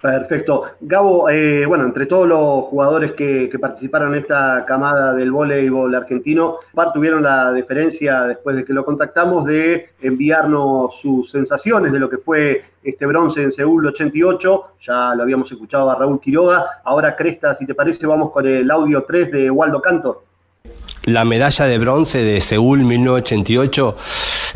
[0.00, 0.64] Perfecto.
[0.80, 6.58] Gabo, eh, bueno, entre todos los jugadores que, participaron en esta camada del voleibol argentino,
[6.74, 12.10] par tuvieron la deferencia, después de que lo contactamos, de enviarnos sus sensaciones de lo
[12.10, 14.64] que fue este bronce en Seúl 88.
[14.82, 16.66] Ya lo habíamos escuchado a Raúl Quiroga.
[16.84, 20.25] Ahora, Cresta, si te parece, vamos con el audio 3 de Waldo Cantor.
[21.06, 23.96] La medalla de bronce de Seúl 1988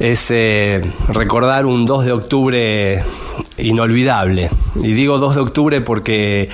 [0.01, 3.05] es eh, recordar un 2 de octubre
[3.57, 4.51] inolvidable.
[4.75, 6.49] Y digo 2 de octubre porque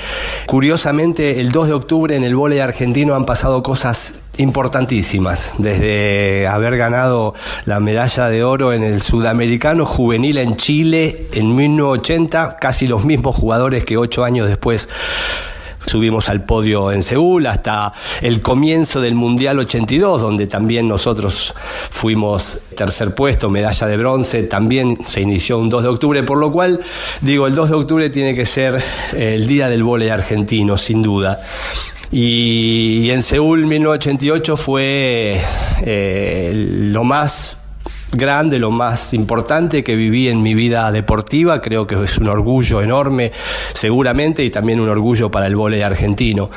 [0.45, 6.77] curiosamente el 2 de octubre en el vóley argentino han pasado cosas importantísimas, desde haber
[6.77, 7.33] ganado
[7.65, 13.35] la medalla de oro en el sudamericano juvenil en Chile en 1980, casi los mismos
[13.35, 14.91] jugadores que ocho años después
[15.87, 21.55] subimos al podio en Seúl, hasta el comienzo del Mundial 82, donde también nosotros
[21.91, 26.53] fuimos tercer puesto, medalla de bronce, también se inició un 2 de octubre, por lo
[26.53, 26.81] cual
[27.21, 28.83] digo, el 2 de octubre tiene que ser
[29.15, 31.41] el día del vóley argentino, sin duda.
[32.11, 35.41] Y, en Seúl 1988 fue
[35.83, 37.59] eh, lo más
[38.13, 41.61] grande, lo más importante que viví en mi vida deportiva.
[41.61, 43.33] Creo que es un orgullo enorme,
[43.73, 46.51] seguramente, y también un orgullo para el vóley argentino.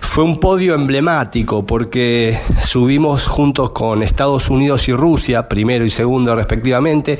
[0.00, 6.34] Fue un podio emblemático porque subimos juntos con Estados Unidos y Rusia, primero y segundo
[6.34, 7.18] respectivamente,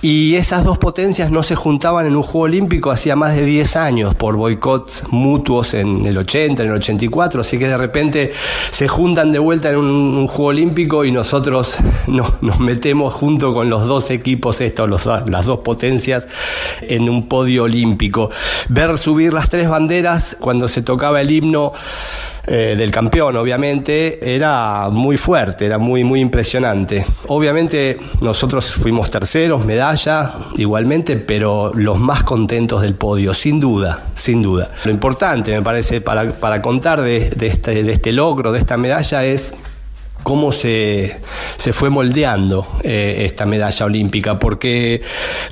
[0.00, 3.76] y esas dos potencias no se juntaban en un Juego Olímpico hacía más de 10
[3.76, 8.32] años por boicots mutuos en el 80, en el 84, así que de repente
[8.70, 13.86] se juntan de vuelta en un, Juego Olímpico y nosotros nos metemos junto con los
[13.86, 16.28] dos equipos estos, las dos potencias,
[16.82, 18.30] en un podio olímpico.
[18.68, 21.72] Ver subir las tres banderas cuando se tocaba el himno
[22.46, 27.06] eh, del campeón, obviamente, era muy fuerte, era muy, muy impresionante.
[27.28, 34.42] Obviamente nosotros fuimos terceros, medalla, igualmente, pero los más contentos del podio, sin duda, sin
[34.42, 34.70] duda.
[34.84, 39.54] Lo importante, me parece, para, contar de, este, de este logro, de esta medalla, es
[40.24, 41.20] cómo se,
[41.72, 45.02] fue moldeando eh, esta medalla olímpica, porque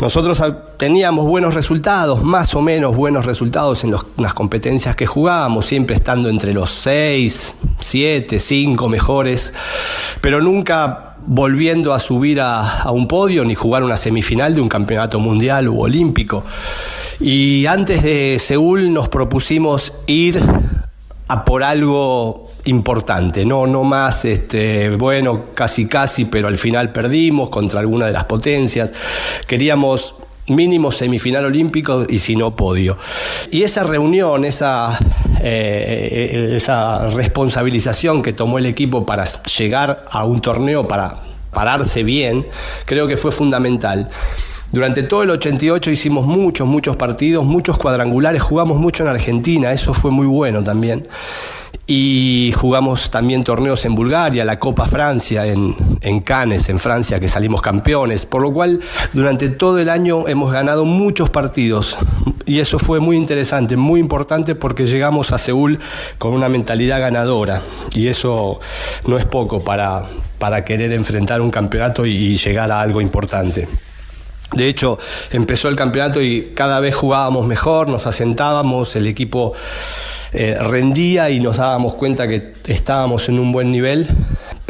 [0.01, 0.43] nosotros
[0.79, 6.29] teníamos buenos resultados, más o menos buenos resultados en, las competencias que jugábamos, siempre estando
[6.29, 9.53] entre los seis, siete, cinco mejores,
[10.21, 14.69] pero nunca volviendo a subir a, a un podio ni jugar una semifinal de un
[14.69, 16.45] campeonato mundial u olímpico.
[17.21, 20.43] Y antes de Seúl nos propusimos ir
[21.33, 27.49] a por algo importante, no, no más, este, bueno, casi casi, pero al final perdimos
[27.49, 28.92] contra alguna de las potencias.
[29.47, 30.14] Queríamos
[30.49, 32.99] mínimo semifinal olímpico y si no podio.
[33.51, 34.99] Y esa reunión, esa,
[35.40, 42.47] eh, esa responsabilización que tomó el equipo para llegar a un torneo, para pararse bien,
[42.85, 44.11] creo que fue fundamental.
[44.73, 49.93] Durante todo el 88 hicimos muchos, muchos partidos, muchos cuadrangulares, jugamos mucho en Argentina, eso
[49.93, 51.07] fue muy bueno también.
[51.87, 57.29] Y jugamos también torneos en Bulgaria, la Copa Francia, en, en Cannes, en Francia, que
[57.29, 58.25] salimos campeones.
[58.25, 58.81] Por lo cual,
[59.13, 61.99] durante todo el año hemos ganado muchos partidos.
[62.47, 65.81] Y eso fue muy interesante, muy importante porque llegamos a Seúl
[66.17, 67.61] con una mentalidad ganadora.
[67.95, 68.59] Y eso
[69.07, 70.05] no es poco para,
[70.39, 73.69] para querer enfrentar un campeonato y llegar a algo importante.
[74.53, 74.99] De hecho,
[75.31, 79.55] empezó el campeonato y cada vez jugábamos mejor, nos asentábamos, el equipo
[80.33, 84.07] eh, rendía y nos dábamos cuenta que estábamos en un buen nivel.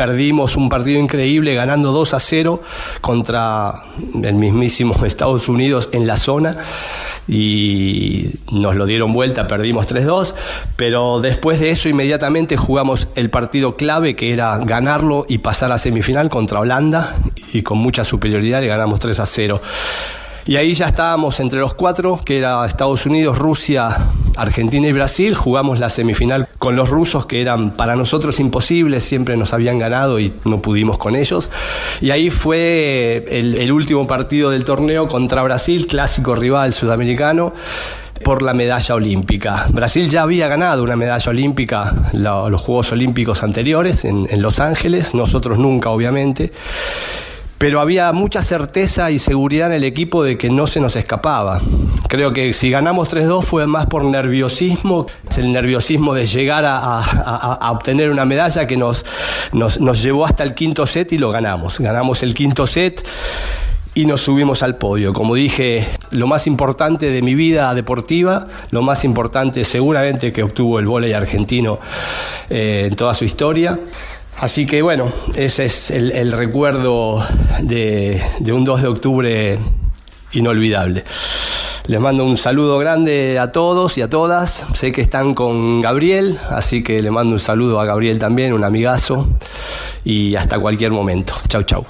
[0.03, 2.61] Perdimos un partido increíble ganando 2 a 0
[3.01, 3.85] contra
[4.21, 6.57] el mismísimo Estados Unidos en la zona
[7.29, 10.35] y nos lo dieron vuelta, perdimos 3-2,
[10.75, 15.79] pero después de eso inmediatamente jugamos el partido clave que era ganarlo y pasar a
[15.79, 17.15] semifinal contra Holanda
[17.53, 19.61] y con mucha superioridad le ganamos 3 a 0.
[20.45, 25.37] Y ahí ya estábamos entre los cuatro, que era Estados Unidos, Rusia, Argentina y Brasil.
[25.37, 30.21] Jugamos la semifinal con los rusos, que eran para nosotros imposibles, siempre nos habían ganado
[30.21, 31.51] y no pudimos con ellos.
[32.01, 37.53] Y ahí fue el, último partido del torneo contra Brasil, clásico rival sudamericano
[38.23, 39.67] por la medalla olímpica.
[39.71, 45.59] Brasil ya había ganado una medalla olímpica los Juegos Olímpicos anteriores en, Los Ángeles, nosotros
[45.59, 46.53] nunca obviamente
[47.63, 51.61] pero había mucha certeza y seguridad en el equipo de que no se nos escapaba.
[52.09, 58.11] Creo que si ganamos 3-2 fue más por nerviosismo, el nerviosismo de llegar a, obtener
[58.11, 59.07] una medalla que nos,
[59.53, 61.79] nos, nos llevó hasta el quinto set y lo ganamos.
[61.79, 63.07] Ganamos el quinto set
[63.95, 65.13] y nos subimos al podio.
[65.13, 70.81] Como dije, lo más importante de mi vida deportiva, lo más importante seguramente que obtuvo
[70.81, 71.79] el vóley argentino
[72.51, 73.79] eh, en toda su historia.
[74.39, 77.25] Así que bueno, ese es el, recuerdo
[77.63, 78.21] de,
[78.53, 79.59] un 2 de octubre
[80.33, 81.05] inolvidable.
[81.87, 84.67] Les mando un saludo grande a todos y a todas.
[84.73, 88.65] Sé que están con Gabriel, así que le mando un saludo a Gabriel también, un
[88.65, 89.29] amigazo.
[90.05, 91.35] Y hasta cualquier momento.
[91.49, 91.87] Chau, chau.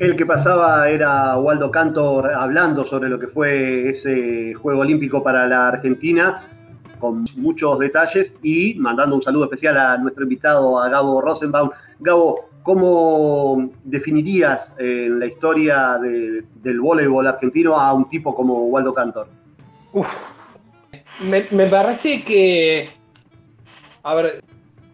[0.00, 5.46] El que pasaba era Waldo Cantor hablando sobre lo que fue ese Juego Olímpico para
[5.46, 6.42] la Argentina
[7.00, 11.70] con muchos detalles y mandando un saludo especial a nuestro invitado, a Gabo Rosenbaum.
[11.98, 19.26] Gabo, ¿cómo definirías en la historia del voleibol argentino a un tipo como Waldo Cantor?
[19.92, 20.14] Uf,
[21.20, 22.88] me, parece que,
[24.02, 24.44] a ver,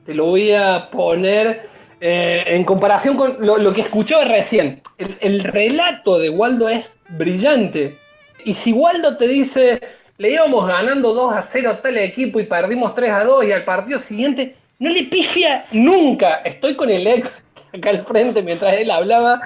[0.06, 1.68] te lo voy a poner
[2.00, 4.80] eh, en comparación con lo, que escuchó recién.
[4.98, 7.96] el relato de Waldo es brillante.
[8.44, 9.80] Y si Waldo te dice,
[10.18, 13.64] le íbamos ganando 2 a 0 tal equipo y perdimos 3 a 2 y al
[13.64, 16.36] partido siguiente no le pifia nunca.
[16.44, 19.40] Estoy con el ex acá al frente mientras él hablaba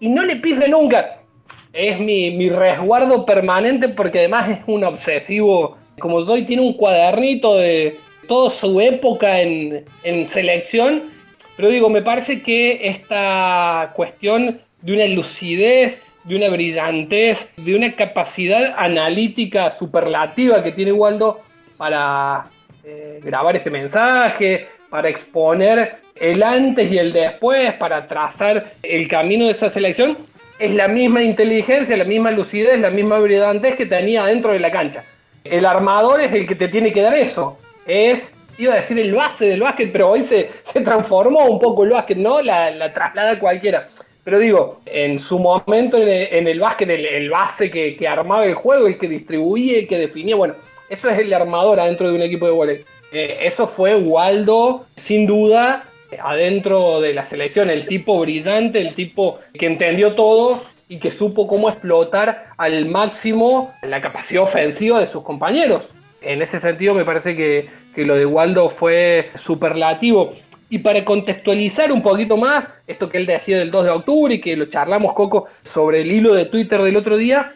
[0.00, 1.20] y no le pifia nunca.
[1.72, 5.76] Es mi, resguardo permanente porque además es un obsesivo.
[5.98, 7.96] Como soy, tiene un cuadernito de
[8.28, 11.02] toda su época en, en selección.
[11.56, 17.94] Pero digo, me parece que esta cuestión de una lucidez, de una brillantez, de una
[17.94, 21.40] capacidad analítica superlativa que tiene Waldo
[21.76, 22.46] para
[22.82, 29.46] eh, grabar este mensaje, para exponer el antes y el después, para trazar el camino
[29.46, 30.16] de esa selección,
[30.58, 34.70] es la misma inteligencia, la misma lucidez, la misma brillantez que tenía dentro de la
[34.70, 35.04] cancha.
[35.42, 37.58] El armador es el que te tiene que dar eso.
[37.86, 41.84] Es, iba a decir el base del básquet, pero hoy se, se transformó un poco
[41.84, 42.40] el básquet, ¿no?
[42.40, 43.88] La, la traslada cualquiera.
[44.24, 48.96] Pero digo, en su momento en el, básquet, el, base que, armaba el juego, el
[48.96, 50.54] que distribuía, el que definía, bueno,
[50.88, 52.86] eso es el armador adentro de un equipo de voleibol.
[53.12, 55.84] Eh, eso fue Waldo, sin duda,
[56.22, 61.46] adentro de la selección, el tipo brillante, el tipo que entendió todo y que supo
[61.46, 65.88] cómo explotar al máximo la capacidad ofensiva de sus compañeros.
[66.22, 70.32] En ese sentido me parece que, que lo de Waldo fue superlativo.
[70.74, 74.40] Y para contextualizar un poquito más esto que él decía del 2 de octubre y
[74.40, 77.52] que lo charlamos, Coco, sobre el hilo de Twitter del otro día,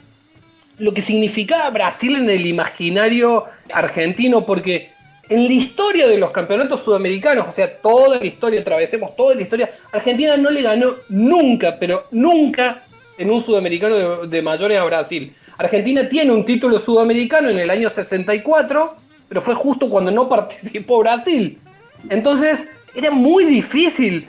[0.79, 4.91] lo que significaba Brasil en el imaginario argentino, porque
[5.29, 9.43] en la historia de los campeonatos sudamericanos, o sea, toda la historia, atravesemos toda la
[9.43, 12.85] historia, Argentina no le ganó nunca, pero nunca
[13.19, 15.35] en un sudamericano de, de mayores a Brasil.
[15.59, 18.95] Argentina tiene un título sudamericano en el año 64,
[19.29, 21.59] pero fue justo cuando no participó Brasil.
[22.11, 24.29] Entonces, era muy difícil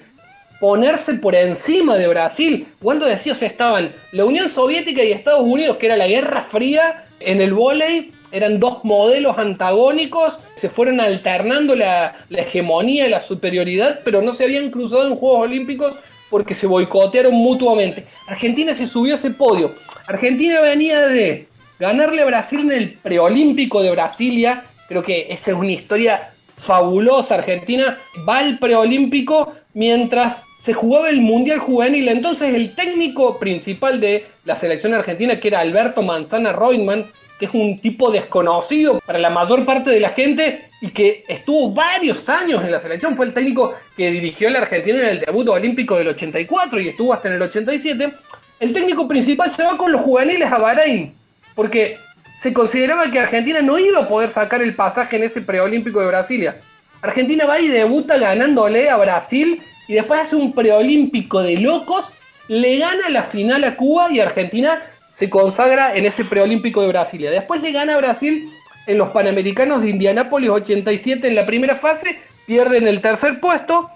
[0.60, 2.68] ponerse por encima de Brasil.
[2.80, 7.04] Cuando decía, o estaban la Unión Soviética y Estados Unidos, que era la Guerra Fría
[7.20, 14.02] en el vóley, eran dos modelos antagónicos, se fueron alternando la, la hegemonía la superioridad,
[14.06, 15.96] pero no se habían cruzado en Juegos Olímpicos
[16.30, 18.06] porque se boicotearon mutuamente.
[18.28, 19.74] Argentina se subió a ese podio.
[20.06, 21.48] Argentina venía de
[21.80, 24.64] ganarle a Brasil en el preolímpico de Brasilia.
[24.88, 26.30] Creo que esa es una historia
[26.60, 27.36] fabulosa.
[27.36, 32.08] Argentina va al preolímpico mientras se jugaba el Mundial Juvenil.
[32.10, 37.06] Entonces el técnico principal de la selección argentina, que era Alberto Manzana Reutemann,
[37.40, 41.72] que es un tipo desconocido para la mayor parte de la gente y que estuvo
[41.72, 45.20] varios años en la selección, fue el técnico que dirigió a la Argentina en el
[45.22, 48.12] debut olímpico del 84 y estuvo hasta en el 87.
[48.60, 51.14] El técnico principal se va con los juveniles a Bahrein,
[51.56, 51.98] porque
[52.40, 56.08] se consideraba que Argentina no iba a poder sacar el pasaje en ese preolímpico de
[56.08, 56.56] Brasilia.
[57.02, 62.06] Argentina va y debuta ganándole a Brasil y después hace un preolímpico de locos,
[62.48, 64.82] le gana la final a Cuba y Argentina
[65.14, 67.30] se consagra en ese preolímpico de Brasilia.
[67.30, 68.48] Después le gana a Brasil
[68.88, 73.90] en los Panamericanos de Indianápolis 87 en la primera fase, pierde en el tercer puesto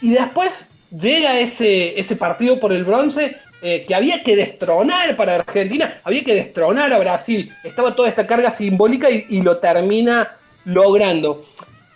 [0.00, 5.34] y después llega ese, ese partido por el bronce eh, que había que destronar para
[5.36, 7.52] Argentina, había que destronar a Brasil.
[7.62, 10.28] Estaba toda esta carga simbólica y, lo termina
[10.64, 11.44] logrando.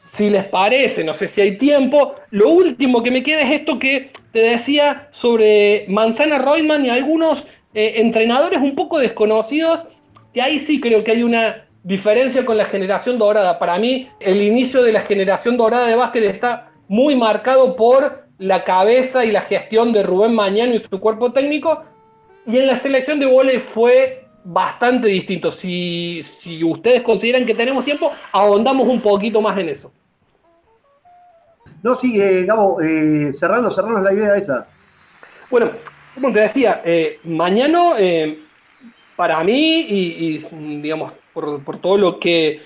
[0.05, 3.79] Si les parece, no sé si hay tiempo, lo último que me queda es esto
[3.79, 9.87] que te decía sobre Manzana Reutemann y algunos eh, entrenadores un poco desconocidos,
[10.35, 13.59] que ahí sí creo que hay una diferencia con la generación dorada.
[13.59, 18.64] Para mí, el inicio de la generación dorada de básquet está muy marcado por la
[18.64, 21.85] cabeza y la gestión de Rubén Mañano y su cuerpo técnico.
[22.47, 25.51] Y en la selección de volei fue bastante distinto.
[25.51, 29.93] Si, si ustedes consideran que tenemos tiempo, ahondamos un poquito más en eso.
[31.82, 34.66] No, sí, eh, Gabo, eh, cerrando, cerrando la idea esa.
[35.51, 35.70] Bueno,
[36.14, 38.39] como te decía, eh, mañana eh,
[39.16, 40.39] para mí y,
[40.80, 42.62] digamos, por, por, todo lo que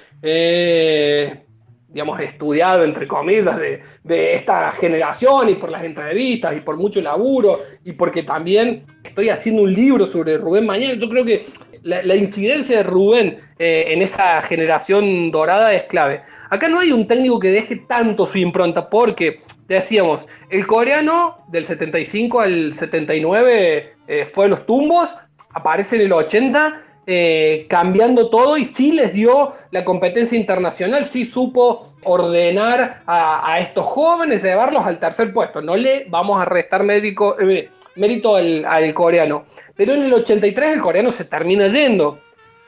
[1.88, 7.00] digamos, estudiado, entre comillas, de, de, esta generación y por las entrevistas y por mucho
[7.00, 10.94] laburo y porque también estoy haciendo un libro sobre Rubén Mañana.
[10.94, 11.46] Yo creo que
[11.82, 16.22] la, incidencia de Rubén eh, en esa generación dorada es clave.
[16.50, 21.66] Acá no hay un técnico que deje tanto su impronta porque, decíamos, el coreano del
[21.66, 25.16] 75 al 79 eh, fue los tumbos,
[25.50, 31.24] aparece en el 80 eh, cambiando todo y sí les dio la competencia internacional, sí
[31.24, 35.62] supo ordenar a, estos jóvenes, llevarlos al tercer puesto.
[35.62, 39.42] No le vamos a restar eh, mérito al, coreano.
[39.74, 42.18] Pero en el 83 el coreano se termina yendo.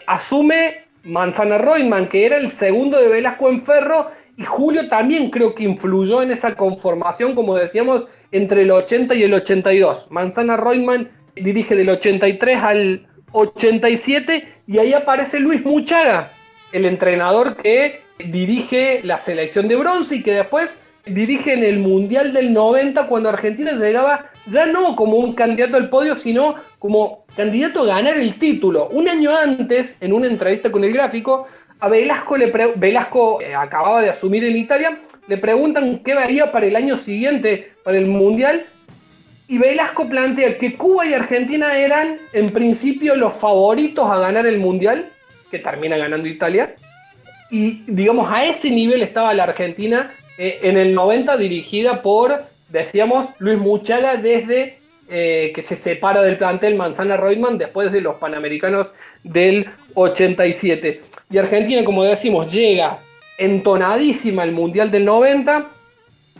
[0.06, 5.54] Asume Manzana Royman, que era el segundo de Velasco en Ferro, y Julio también creo
[5.54, 10.06] que influyó en esa conformación, como decíamos, entre el 80 y el 82.
[10.10, 16.30] Manzana Royman dirige del 83 al 87 y ahí aparece Luis Muchaga,
[16.72, 20.76] el entrenador que dirige la selección de bronce y que después
[21.06, 25.88] dirige en el Mundial del 90 cuando Argentina llegaba ya no como un candidato al
[25.88, 28.88] podio, sino como candidato a ganar el título.
[28.88, 31.46] Un año antes, en una entrevista con el gráfico,
[31.80, 36.66] a Velasco, le Velasco eh, acababa de asumir en Italia, le preguntan qué veía para
[36.66, 38.66] el año siguiente, para el Mundial,
[39.50, 44.58] y Velasco plantea que Cuba y Argentina eran en principio los favoritos a ganar el
[44.58, 45.08] Mundial,
[45.50, 46.76] que termina ganando Italia.
[47.50, 53.26] Y digamos, a ese nivel estaba la Argentina eh, en el 90 dirigida por, decíamos,
[53.40, 54.78] Luis Muchaga desde
[55.08, 58.92] eh, que se separa del plantel Manzana Reutemann después de los Panamericanos
[59.24, 61.00] del 87.
[61.28, 62.98] Y Argentina, como decimos, llega
[63.36, 65.66] entonadísima al Mundial del 90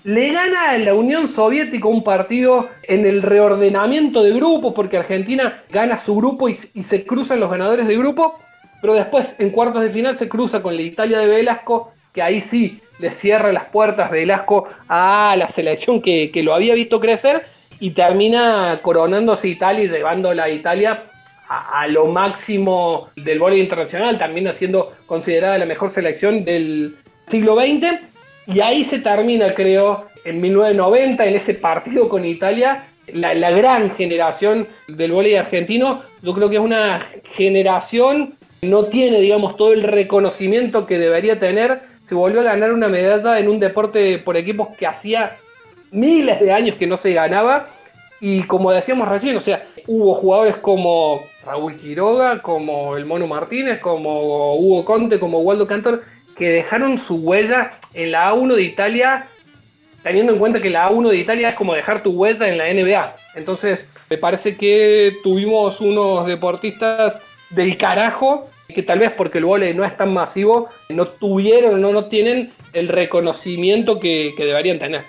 [0.05, 5.63] le gana a la Unión Soviética un partido en el reordenamiento de grupos, porque Argentina
[5.71, 8.39] gana su grupo y, se cruzan los ganadores de grupo,
[8.81, 12.41] pero después en cuartos de final se cruza con la Italia de Velasco, que ahí
[12.41, 17.45] sí le cierra las puertas Velasco a la selección que, lo había visto crecer
[17.79, 21.03] y termina coronándose Italia y llevándola a Italia
[21.49, 26.97] a, lo máximo del voleibol internacional, también siendo considerada la mejor selección del
[27.27, 28.11] siglo XX
[28.47, 34.67] y ahí se termina, creo, en 1990, en ese partido con Italia, la, gran generación
[34.89, 36.03] del voleibol argentino.
[36.23, 37.01] Yo creo que es una
[37.35, 41.83] generación no tiene, digamos, todo el reconocimiento que debería tener.
[42.03, 45.37] Se volvió a ganar una medalla en un deporte por equipos que hacía
[45.91, 47.67] miles de años que no se ganaba.
[48.21, 53.81] Y como decíamos recién, o sea, hubo jugadores como Raúl Quiroga, como el Mono Martínez,
[53.81, 56.03] como Hugo Conte, como Waldo Cantor,
[56.41, 59.27] que dejaron su huella en la A1 de Italia,
[60.03, 62.73] teniendo en cuenta que la A1 de Italia es como dejar tu huella en la
[62.73, 63.15] NBA.
[63.35, 67.21] Entonces, me parece que tuvimos unos deportistas
[67.51, 71.93] del carajo que tal vez porque el vole no es tan masivo, no tuvieron, no,
[71.93, 75.03] no tienen el reconocimiento que, deberían tener.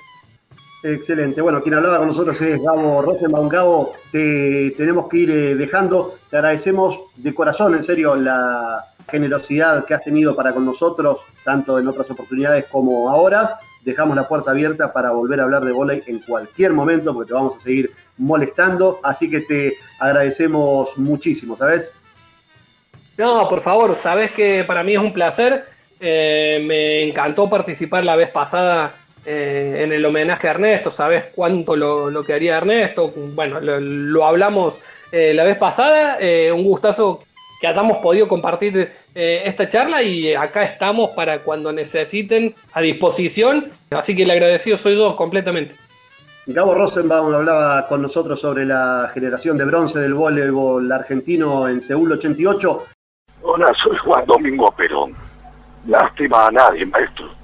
[0.83, 1.39] Excelente.
[1.39, 3.47] Bueno, quien hablaba con nosotros es Gabo Rosenbaum.
[3.47, 6.15] Gabo, te tenemos que ir eh, dejando.
[6.29, 11.77] Te agradecemos de corazón, en serio, la, generosidad que has tenido para con nosotros, tanto
[11.77, 13.59] en otras oportunidades como ahora.
[13.83, 17.33] Dejamos la puerta abierta para volver a hablar de volei en cualquier momento, porque te
[17.33, 18.99] vamos a seguir molestando.
[19.03, 21.91] Así que te agradecemos muchísimo, ¿sabes?
[23.17, 25.65] No, por favor, sabes que para mí es un placer.
[25.99, 28.93] Eh, me encantó participar la vez pasada
[29.23, 33.13] eh, en el homenaje a Ernesto, sabes cuánto lo, que haría Ernesto.
[33.35, 34.79] Bueno, lo, hablamos
[35.11, 36.17] eh, la vez pasada.
[36.53, 37.23] un gustazo
[37.61, 43.67] que hayamos podido compartir eh, esta charla y acá estamos para cuando necesiten a disposición.
[43.91, 45.75] Así que el agradecido soy yo completamente.
[46.47, 52.11] Gabo Rosenbaum hablaba con nosotros sobre la generación de bronce del voleibol argentino en Seúl
[52.13, 52.85] 88.
[53.43, 55.13] Hola, soy Juan Domingo Perón.
[55.85, 57.40] Lástima a nadie, maestro.